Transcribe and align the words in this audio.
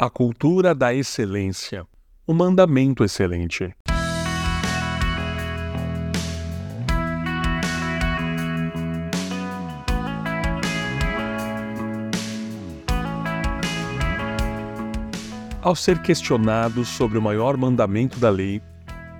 A 0.00 0.08
cultura 0.08 0.76
da 0.76 0.94
excelência. 0.94 1.84
Um 2.28 2.32
mandamento 2.32 3.02
excelente. 3.02 3.74
Ao 15.60 15.74
ser 15.74 16.00
questionado 16.00 16.84
sobre 16.84 17.18
o 17.18 17.22
maior 17.22 17.56
mandamento 17.56 18.20
da 18.20 18.30
lei, 18.30 18.62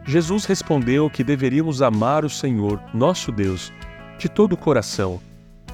Jesus 0.06 0.44
respondeu 0.44 1.10
que 1.10 1.24
deveríamos 1.24 1.82
amar 1.82 2.24
o 2.24 2.30
Senhor, 2.30 2.80
nosso 2.94 3.32
Deus, 3.32 3.72
de 4.16 4.28
todo 4.28 4.52
o 4.52 4.56
coração, 4.56 5.20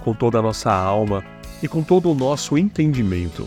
com 0.03 0.15
toda 0.15 0.39
a 0.39 0.43
nossa 0.43 0.73
alma 0.73 1.23
e 1.63 1.69
com 1.69 1.83
todo 1.83 2.11
o 2.11 2.15
nosso 2.15 2.57
entendimento. 2.57 3.47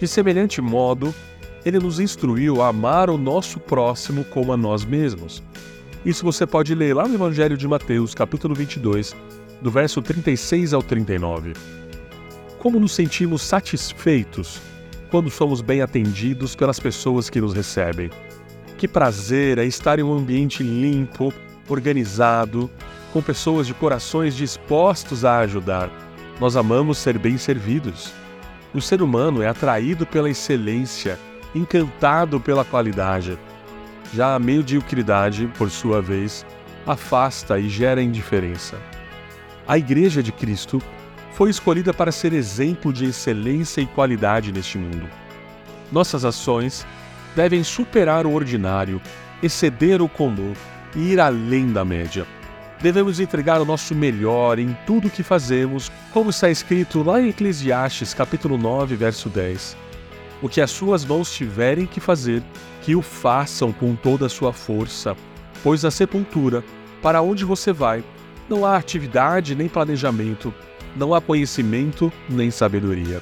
De 0.00 0.08
semelhante 0.08 0.62
modo, 0.62 1.14
ele 1.62 1.78
nos 1.78 2.00
instruiu 2.00 2.62
a 2.62 2.68
amar 2.68 3.10
o 3.10 3.18
nosso 3.18 3.60
próximo 3.60 4.24
como 4.24 4.50
a 4.50 4.56
nós 4.56 4.82
mesmos. 4.82 5.42
Isso 6.06 6.24
você 6.24 6.46
pode 6.46 6.74
ler 6.74 6.96
lá 6.96 7.06
no 7.06 7.16
Evangelho 7.16 7.54
de 7.54 7.68
Mateus, 7.68 8.14
capítulo 8.14 8.54
22, 8.54 9.14
do 9.60 9.70
verso 9.70 10.00
36 10.00 10.72
ao 10.72 10.82
39. 10.82 11.52
Como 12.58 12.80
nos 12.80 12.92
sentimos 12.92 13.42
satisfeitos 13.42 14.58
quando 15.10 15.28
somos 15.28 15.60
bem 15.60 15.82
atendidos 15.82 16.56
pelas 16.56 16.80
pessoas 16.80 17.28
que 17.28 17.38
nos 17.38 17.52
recebem. 17.52 18.08
Que 18.78 18.88
prazer 18.88 19.58
é 19.58 19.66
estar 19.66 19.98
em 19.98 20.02
um 20.02 20.14
ambiente 20.14 20.62
limpo, 20.62 21.30
organizado, 21.68 22.70
com 23.12 23.20
pessoas 23.20 23.66
de 23.66 23.74
corações 23.74 24.34
dispostos 24.34 25.26
a 25.26 25.40
ajudar. 25.40 25.90
Nós 26.40 26.56
amamos 26.56 26.96
ser 26.96 27.18
bem 27.18 27.36
servidos. 27.36 28.14
O 28.72 28.80
ser 28.80 29.02
humano 29.02 29.42
é 29.42 29.48
atraído 29.48 30.06
pela 30.06 30.30
excelência, 30.30 31.18
encantado 31.54 32.38
pela 32.38 32.64
qualidade. 32.64 33.36
Já 34.14 34.34
a 34.34 34.38
mediocridade, 34.38 35.50
por 35.58 35.70
sua 35.70 36.00
vez, 36.00 36.46
afasta 36.86 37.58
e 37.58 37.68
gera 37.68 38.00
indiferença. 38.00 38.78
A 39.66 39.76
Igreja 39.76 40.22
de 40.22 40.30
Cristo 40.30 40.80
foi 41.32 41.50
escolhida 41.50 41.92
para 41.92 42.12
ser 42.12 42.32
exemplo 42.32 42.92
de 42.92 43.06
excelência 43.06 43.80
e 43.80 43.86
qualidade 43.86 44.52
neste 44.52 44.78
mundo. 44.78 45.08
Nossas 45.90 46.24
ações 46.24 46.86
devem 47.34 47.64
superar 47.64 48.24
o 48.24 48.32
ordinário, 48.32 49.00
exceder 49.42 50.00
o 50.00 50.08
comum 50.08 50.52
e 50.94 51.12
ir 51.12 51.20
além 51.20 51.72
da 51.72 51.84
média 51.84 52.24
devemos 52.80 53.20
entregar 53.20 53.60
o 53.60 53.64
nosso 53.64 53.94
melhor 53.94 54.58
em 54.58 54.76
tudo 54.86 55.08
o 55.08 55.10
que 55.10 55.22
fazemos, 55.22 55.90
como 56.12 56.30
está 56.30 56.50
escrito 56.50 57.02
lá 57.02 57.20
em 57.20 57.28
Eclesiastes, 57.28 58.14
capítulo 58.14 58.56
9, 58.56 58.96
verso 58.96 59.28
10. 59.28 59.76
O 60.42 60.48
que 60.48 60.60
as 60.60 60.70
suas 60.70 61.04
mãos 61.04 61.30
tiverem 61.32 61.86
que 61.86 62.00
fazer, 62.00 62.42
que 62.82 62.96
o 62.96 63.02
façam 63.02 63.72
com 63.72 63.94
toda 63.94 64.26
a 64.26 64.30
sua 64.30 64.52
força, 64.52 65.14
pois 65.62 65.84
a 65.84 65.90
sepultura, 65.90 66.64
para 67.02 67.20
onde 67.20 67.44
você 67.44 67.72
vai, 67.72 68.02
não 68.48 68.64
há 68.64 68.76
atividade 68.76 69.54
nem 69.54 69.68
planejamento, 69.68 70.52
não 70.96 71.14
há 71.14 71.20
conhecimento 71.20 72.10
nem 72.28 72.50
sabedoria. 72.50 73.20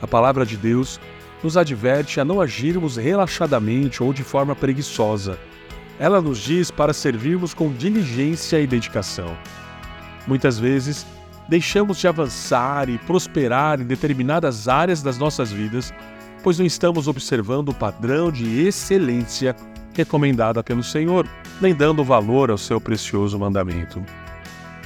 A 0.00 0.06
palavra 0.06 0.46
de 0.46 0.56
Deus 0.56 1.00
nos 1.42 1.56
adverte 1.56 2.20
a 2.20 2.24
não 2.24 2.40
agirmos 2.40 2.96
relaxadamente 2.96 4.02
ou 4.02 4.12
de 4.12 4.22
forma 4.22 4.54
preguiçosa, 4.54 5.38
ela 6.00 6.22
nos 6.22 6.38
diz 6.38 6.70
para 6.70 6.94
servirmos 6.94 7.52
com 7.52 7.70
diligência 7.70 8.58
e 8.58 8.66
dedicação. 8.66 9.36
Muitas 10.26 10.58
vezes, 10.58 11.06
deixamos 11.46 11.98
de 11.98 12.08
avançar 12.08 12.88
e 12.88 12.96
prosperar 12.96 13.78
em 13.78 13.84
determinadas 13.84 14.66
áreas 14.66 15.02
das 15.02 15.18
nossas 15.18 15.52
vidas, 15.52 15.92
pois 16.42 16.58
não 16.58 16.64
estamos 16.64 17.06
observando 17.06 17.68
o 17.68 17.74
padrão 17.74 18.32
de 18.32 18.66
excelência 18.66 19.54
recomendada 19.92 20.64
pelo 20.64 20.82
Senhor, 20.82 21.28
nem 21.60 21.74
dando 21.74 22.02
valor 22.02 22.50
ao 22.50 22.56
seu 22.56 22.80
precioso 22.80 23.38
mandamento. 23.38 24.02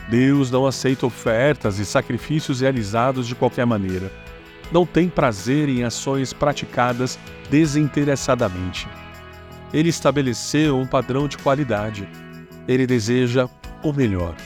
Deus 0.09 0.51
não 0.51 0.67
aceita 0.67 1.07
ofertas 1.07 1.79
e 1.79 1.87
sacrifícios 1.87 2.61
realizados 2.61 3.29
de 3.29 3.37
qualquer 3.37 3.65
maneira. 3.65 4.11
Não 4.73 4.85
tem 4.85 5.09
prazer 5.09 5.69
em 5.69 5.85
ações 5.85 6.33
praticadas 6.33 7.17
desinteressadamente. 7.49 8.89
Ele 9.75 9.89
estabeleceu 9.89 10.79
um 10.79 10.87
padrão 10.87 11.27
de 11.27 11.37
qualidade. 11.37 12.09
Ele 12.69 12.87
deseja 12.87 13.49
o 13.83 13.93
melhor. 13.93 14.37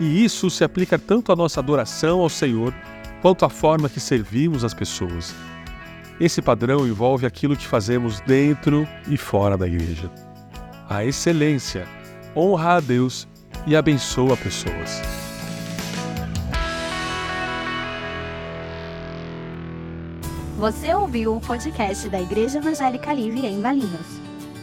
E 0.00 0.24
isso 0.24 0.48
se 0.48 0.64
aplica 0.64 0.98
tanto 0.98 1.30
à 1.30 1.36
nossa 1.36 1.60
adoração 1.60 2.20
ao 2.20 2.30
Senhor 2.30 2.74
quanto 3.20 3.44
à 3.44 3.50
forma 3.50 3.90
que 3.90 4.00
servimos 4.00 4.64
as 4.64 4.72
pessoas. 4.72 5.34
Esse 6.18 6.40
padrão 6.40 6.88
envolve 6.88 7.26
aquilo 7.26 7.54
que 7.54 7.66
fazemos 7.66 8.20
dentro 8.20 8.88
e 9.06 9.18
fora 9.18 9.58
da 9.58 9.66
igreja. 9.66 10.10
A 10.88 11.04
excelência 11.04 11.86
honra 12.34 12.76
a 12.76 12.80
Deus 12.80 13.28
e 13.66 13.76
abençoa 13.76 14.34
pessoas. 14.34 15.02
Você 20.56 20.94
ouviu 20.94 21.36
o 21.36 21.40
podcast 21.40 22.08
da 22.08 22.22
Igreja 22.22 22.58
Evangélica 22.58 23.12
Livre 23.12 23.46
em 23.46 23.60
Valinhos 23.60 24.23